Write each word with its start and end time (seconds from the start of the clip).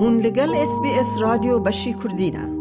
هون 0.00 0.20
لگل 0.20 0.54
اس 0.54 0.80
بی 0.82 0.90
اس 0.90 1.06
رادیو 1.20 1.58
بشی 1.58 1.94
کردینه 2.04 2.58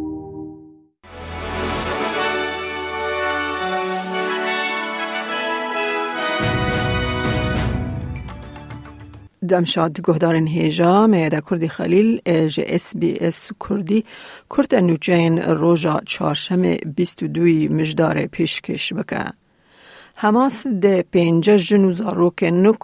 دمشاد 9.49 10.01
گهدارن 10.01 10.47
هیجا 10.47 11.07
میده 11.07 11.41
کردی 11.49 11.67
خلیل 11.67 12.21
اج 12.25 12.61
اس 12.67 12.97
بی 12.97 13.17
اس 13.19 13.51
کردی 13.69 14.05
کرد 14.57 14.75
نوچین 14.75 15.39
روژا 15.39 16.01
چارشم 16.05 16.61
بیست 16.95 17.23
و 17.23 17.27
دوی 17.27 17.67
مجدار 17.67 18.25
پیشکش 18.25 18.93
بکه. 18.93 19.25
حماس 20.19 20.67
ده 20.67 21.05
پینجا 21.11 21.57
جنو 21.57 21.91
زاروک 21.91 22.41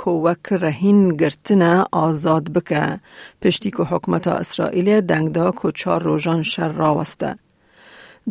وک 0.08 0.48
رهین 0.52 1.18
گرتنه 1.18 1.86
آزاد 1.92 2.54
بکه 2.54 3.00
پشتی 3.42 3.72
که 3.72 3.84
حکمت 3.84 4.28
اسرائیل 4.28 5.02
دنگدا 5.02 5.52
که 5.52 5.72
چار 5.76 6.04
روژان 6.04 6.44
شر 6.44 6.72
راوسته. 6.72 7.36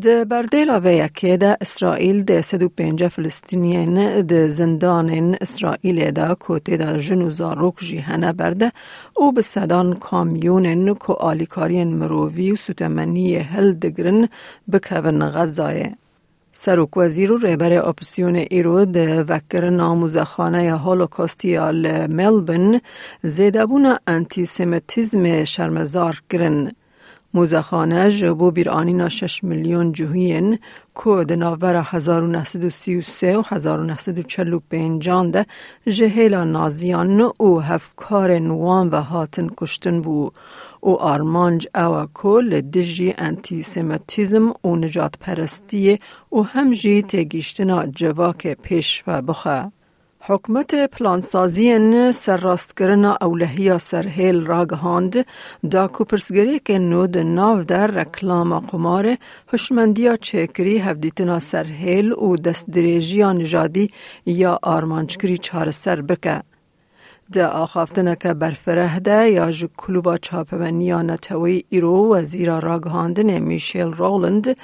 ده 0.01 0.25
بردیلا 0.25 0.81
و 0.85 0.87
یکی 0.87 1.37
ده 1.37 1.57
اسرائیل 1.61 2.41
سدو 2.41 2.69
پینجا 2.69 3.09
فلسطینین 3.09 4.21
ده 4.21 4.49
زندان 4.49 5.37
اسرائیل 5.41 6.11
ده 6.11 6.35
کوتی 6.35 6.77
ده 6.77 6.99
جنو 6.99 7.31
زاروک 7.31 8.05
برده 8.37 8.73
او 9.17 9.33
به 9.33 9.43
صدان 9.43 9.95
کامیون 9.95 10.95
که 10.95 11.13
آلیکارین 11.13 11.97
مرووی 11.97 12.53
و 12.53 12.57
سوتمنی 12.57 13.37
هل 13.37 13.73
دگرن 13.73 14.29
بکون 14.73 15.31
غزایه. 15.31 16.02
سروک 16.55 16.97
وزیر 16.97 17.33
و 17.33 17.37
ریبر 17.37 17.73
اپسیون 17.73 18.37
ایرو 18.37 18.85
ده 18.85 19.23
وکر 19.29 19.71
ناموزخانه 19.71 20.79
هولوکاستی 20.79 21.57
آل 21.57 22.07
ملبن 22.07 22.81
زیدبون 23.23 23.97
انتیسیمتیزم 24.07 25.45
شرمزار 25.45 26.23
گرن. 26.31 26.73
موزخانه 27.35 28.11
جبو 28.11 28.51
بیرانینا 28.51 29.09
6 29.09 29.45
میلیون 29.45 29.93
جوهین 29.93 30.59
که 31.05 31.25
دناور 31.29 31.77
1933 31.77 33.39
و 33.39 33.43
1945 33.47 35.09
ده 35.09 35.47
جهیلا 35.87 36.45
نازیان 36.45 37.33
او 37.39 37.61
هفکار 37.61 38.39
نوان 38.39 38.89
و 38.89 39.03
هاتن 39.03 39.51
کشتن 39.57 40.01
بو 40.01 40.31
او 40.81 41.01
آرمانج 41.01 41.69
او 41.75 42.07
کل 42.15 42.61
دجی 42.61 43.15
انتیسیمتیزم 43.19 44.55
و 44.65 44.77
نجات 44.77 45.19
پرستی 45.21 45.99
و 46.33 46.43
همجی 46.43 47.03
تگیشتنا 47.03 47.87
جواک 47.87 48.47
پیش 48.63 49.03
و 49.07 49.23
بخه. 49.23 49.73
حکمت 50.25 50.75
پلانسازی 50.75 52.13
سرراستگرنا 52.13 53.19
اولهیا 53.21 53.79
سرهیل 53.79 54.47
راگهاند 54.47 55.27
دا 55.71 55.89
کوپرسگری 55.89 56.59
که 56.59 56.79
نود 56.79 57.19
ناو 57.19 57.65
در 57.65 57.87
رکلام 57.87 58.61
قمار 58.61 59.17
هشمندیا 59.53 60.17
چکری 60.17 60.79
هفدیتنا 60.79 61.39
سرهیل 61.39 62.13
و 62.13 62.37
دست 62.37 62.71
دریجیا 62.71 63.33
نجادی 63.33 63.91
یا 64.27 64.59
آرمانچکری 64.63 65.39
چار 65.39 65.71
سر 65.71 66.01
بکه. 66.01 66.52
ده 67.33 67.47
آخافتنه 67.47 68.17
که 68.17 68.35
برفره 68.35 69.01
ده 69.01 69.31
یا 69.31 69.53
جو 69.53 69.69
کلوبا 69.77 70.19
چاپمنیا 70.19 71.03
نتوی 71.03 71.65
ایرو 71.69 72.15
وزیر 72.15 72.61
راگهاندن 72.61 73.39
میشیل 73.39 73.93
رولند 73.93 74.57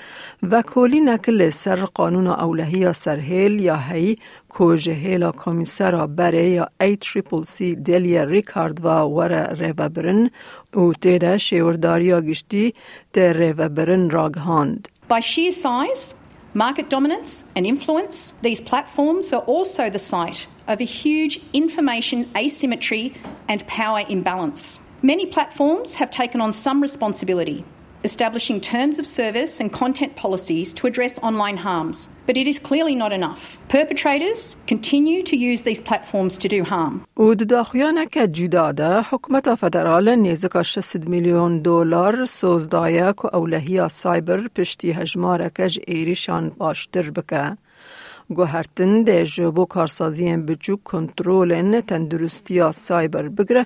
و 0.51 0.63
کلی 0.63 1.01
نکل 1.01 1.51
سر 1.51 1.85
قانون 1.85 2.27
اولهی 2.27 2.93
سرهیل 2.93 3.61
یا 3.61 3.77
هی 3.77 4.17
کوژه 4.49 4.93
هیلا 4.93 5.33
کمیسر 5.33 6.07
بره 6.07 6.49
یا 6.49 6.69
ای 6.81 6.97
تریپل 6.97 7.45
سی 7.45 7.77
دلیا 7.77 8.25
ریکارد 8.25 8.85
و 8.85 8.89
ور 8.89 9.55
ریوبرن 9.55 10.31
و 10.77 10.93
تیده 10.93 11.39
شیورداریا 11.39 12.21
گشتی 12.21 12.75
ده 13.13 13.33
ریوبرن 13.33 14.11
راگهاند. 14.11 14.89
By 15.11 15.21
sheer 15.21 15.53
size, 15.53 16.15
market 16.55 16.89
dominance 16.89 17.45
and 17.55 17.67
influence, 17.67 18.35
these 18.43 18.61
platforms 18.61 19.33
are 19.33 19.43
also 19.43 19.91
the 19.91 19.99
site 19.99 20.47
of 20.67 20.81
a 20.81 20.85
huge 20.85 21.41
information 21.53 22.31
asymmetry 22.37 23.15
and 23.49 23.67
power 23.67 24.03
imbalance. 24.09 24.81
Many 25.03 25.27
platforms 25.27 25.97
have 25.97 26.11
taken 26.11 26.41
on 26.41 26.53
some 26.53 26.81
responsibility, 26.81 27.65
establishing 28.10 28.60
terms 28.60 28.96
of 29.00 29.06
service 29.06 29.54
and 29.62 29.72
content 29.72 30.16
policies 30.16 30.74
to 30.74 30.88
address 30.88 31.14
online 31.30 31.58
harms. 31.58 32.10
But 32.28 32.36
it 32.42 32.48
is 32.48 32.60
clearly 32.60 32.96
not 33.04 33.12
enough. 33.20 33.58
Perpetrators 33.70 34.42
continue 34.68 35.22
to 35.24 35.36
use 35.38 35.62
these 35.62 35.82
platforms 35.90 36.38
to 36.38 36.48
do 36.48 36.64
harm. 36.64 37.06
او 37.16 37.36
داخویانه 37.36 38.06
که 38.06 38.28
جدا 38.28 38.72
ده 38.72 39.02
حکومت 39.02 39.56
فدرال 39.56 40.16
نیزکا 40.16 40.64
600 40.64 41.08
میلیون 41.08 41.60
دلار 41.60 42.26
سوزدایه 42.26 43.14
که 43.22 43.36
اولهی 43.36 43.90
سایبر 43.90 44.48
پشتی 44.48 44.92
هجماره 44.92 45.50
کج 45.50 45.80
ایریشان 45.88 46.50
باشتر 46.50 47.12
بکه. 47.12 47.58
گوهرتن 48.30 49.04
ده 49.04 49.26
جبو 49.26 49.66
کارسازی 49.66 50.38
بچو 50.38 50.78
کنترول 50.84 51.82
تندرستی 51.82 52.72
سایبر 52.72 53.28
بگره 53.30 53.66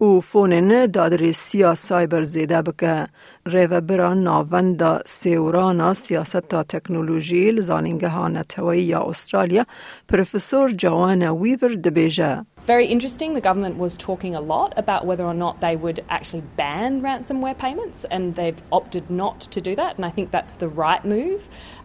و 0.00 0.20
فونن 0.20 0.86
دادرسی 0.86 1.74
سایبر 1.74 2.22
زیده 2.22 2.62
بکه 2.62 3.06
ریو 3.46 3.80
برا 3.80 4.14
ناوند 4.14 5.06
سیورانا 5.06 5.94
سیاست 5.94 6.48
تکنولوژی 6.48 7.50
لزانینگه 7.50 8.08
ها 8.08 8.28
نتوی 8.28 8.82
یا 8.82 9.02
استرالیا 9.02 9.64
پروفسور 10.08 10.72
جوان 10.72 11.22
ویور 11.22 11.74
دبیجه 11.74 12.44
It's 12.56 12.64
very 12.64 12.86
interesting. 12.86 13.34
The 13.34 13.46
government 13.50 13.76
was 13.76 13.96
talking 14.08 14.34
a 14.34 14.40
lot 14.54 14.70
about 14.82 15.00
whether 15.08 15.24
or 15.32 15.34
not 15.44 15.60
they 15.60 15.76
would 15.76 15.98
actually 16.16 16.42
ban 16.56 17.02
ransomware 17.06 17.56
payments, 17.66 17.98
and 18.14 18.34
they've 18.38 18.60
opted 18.78 19.04
not 19.10 19.38
to 19.54 19.60
do 19.68 19.72
that. 19.80 19.92
And 19.96 20.04
I 20.04 20.10
think 20.16 20.26
that's 20.36 20.54
the 20.62 20.70
right 20.84 21.04
move 21.16 21.40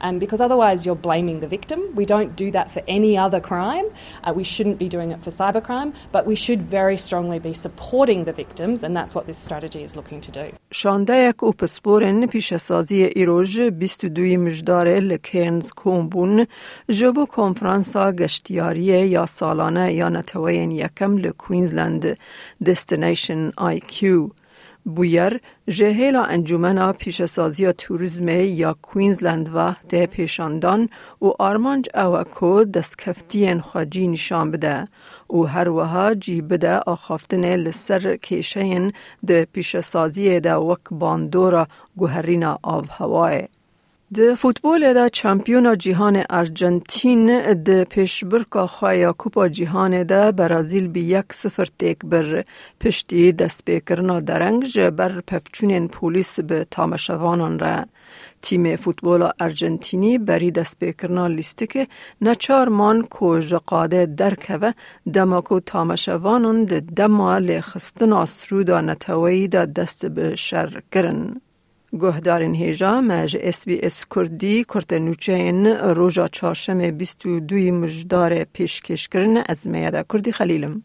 um, 0.05 0.15
because 0.23 0.41
otherwise 0.47 0.85
you're 0.85 1.03
blaming 1.09 1.37
the 1.39 1.51
victim. 1.57 1.79
We 1.99 2.05
don't 2.05 2.31
do 2.43 2.47
that 2.57 2.67
for 2.73 2.81
any 2.97 3.13
other 3.25 3.41
crime. 3.51 3.87
Uh, 4.23 4.33
we 4.39 4.45
shouldn't 4.53 4.79
be 4.85 4.89
doing 4.95 5.09
it 5.15 5.19
for 5.25 5.31
cybercrime, 5.41 5.89
but 6.15 6.23
we 6.31 6.35
should 6.43 6.61
very 6.79 6.97
strongly 7.07 7.39
be 7.49 7.53
supporting 7.65 8.01
the 8.25 8.33
victims, 8.43 8.83
and 8.83 8.95
that's 8.97 9.13
what 9.15 9.25
this 9.29 9.37
strategy 9.37 9.81
is 9.83 9.95
looking 9.95 10.21
to 10.21 10.31
do. 10.31 10.45
شاندهک 10.71 11.43
او 11.43 11.51
پسپورن 11.51 12.25
پیش 12.27 12.53
سازی 12.57 13.03
ایروژ 13.03 13.59
22 13.59 14.37
مجداره 14.37 14.99
لکرنز 14.99 15.71
کومبون 15.71 16.47
جبو 16.89 17.25
کنفرانسا 17.25 18.11
گشتیاریه 18.11 19.05
یا 19.05 19.25
سالانه 19.25 19.93
یا 19.93 20.09
نتوین 20.09 20.71
یکم 20.71 21.17
لکوینزلند 21.17 22.17
دستینیشن 22.65 23.51
آی 23.57 23.79
کیو. 23.79 24.27
بویر 24.86 25.40
جهیلا 25.68 26.22
انجمنا 26.24 26.92
پیش 26.92 27.24
سازی 27.24 27.72
توریزم 27.72 28.28
یا 28.28 28.76
کوینزلند 28.82 29.50
و 29.54 29.74
ده 29.88 30.06
پیشاندان 30.06 30.88
و 31.22 31.26
آرمانج 31.38 31.88
اوکو 31.94 32.64
دستکفتین 32.64 33.60
خواجی 33.60 34.08
نشان 34.08 34.50
بده 34.50 34.88
و 35.30 35.42
هر 35.42 35.68
وها 35.68 36.14
جی 36.14 36.40
بده 36.40 36.78
آخافتن 36.78 37.56
لسر 37.56 38.16
کیشین 38.16 38.92
ده 39.26 39.44
پیش 39.44 39.80
سازی 39.80 40.40
ده 40.40 40.54
وک 40.54 40.80
باندورا 40.90 41.66
گوهرینا 41.96 42.58
آف 42.62 42.90
هوای. 42.90 43.48
د 44.14 44.34
فوتبال 44.40 44.84
دا 44.94 45.08
چمپیون 45.18 45.66
جهان 45.84 46.16
ارجنتین 46.30 47.30
د 47.68 47.84
پیشبرکا 47.90 48.66
خوایا 48.74 49.12
کوپا 49.22 49.46
جهان 49.58 50.02
دا 50.10 50.18
برازیل 50.40 50.86
بی 50.96 51.00
یک 51.00 51.32
سفر 51.32 51.66
تیک 51.78 52.04
بر 52.04 52.44
پشتی 52.80 53.32
دست 53.32 53.64
بیکرنا 53.64 54.20
درنگ 54.20 54.90
بر 54.98 55.20
پفچونین 55.20 55.88
پولیس 55.88 56.40
به 56.40 56.66
تامشوانان 56.70 57.58
را 57.58 57.84
تیم 58.42 58.76
فوتبال 58.76 59.22
ارجنتینی 59.40 60.18
بری 60.18 60.50
دست 60.50 60.78
بیکرنا 60.78 61.26
لیستک 61.26 61.88
نچار 62.20 62.68
مان 62.68 63.02
کوژ 63.02 63.52
قاده 63.52 64.06
درکوه 64.06 64.70
دماکو 65.14 65.60
تامشوانان 65.60 66.64
د 66.64 66.94
دما 66.94 67.38
لخستنا 67.38 68.26
سرودا 68.26 68.80
نتوی 68.80 69.48
دا 69.48 69.64
دست 69.64 70.06
به 70.06 70.34
شر 70.36 70.82
کرن. 70.92 71.40
گهدارین 71.96 72.54
هیجا 72.54 73.00
مج 73.00 73.36
اس 73.40 73.64
بی 73.64 73.80
اس 73.80 74.04
کردی 74.14 74.64
کرد 74.74 74.94
نوچین 74.94 75.66
روژا 75.66 76.28
چارشم 76.28 76.90
بیست 76.90 77.26
و 77.26 77.40
دوی 77.40 77.70
مجدار 77.70 78.44
پیشکش 78.44 79.08
کرن 79.08 79.36
از 79.48 79.68
میاده 79.68 80.04
کردی 80.12 80.32
خلیلم. 80.32 80.82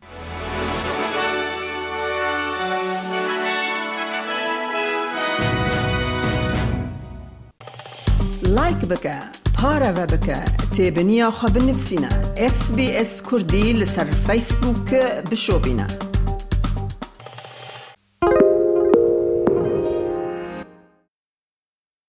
لایک 8.45 8.77
بکه 8.77 9.15
پارە 9.61 9.91
بە 9.97 10.05
بکە 10.11 10.39
تێبنییا 10.75 11.29
خە 11.37 11.47
بنفسینە 11.55 12.11
SسBS 12.53 13.13
کوردی 13.27 13.67
لەسەر 13.79 14.07
فیسبووک 14.25 14.89
بشۆبینە. 15.29 16.10